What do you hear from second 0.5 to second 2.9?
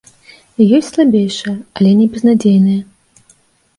І ёсць слабейшыя, але не безнадзейныя.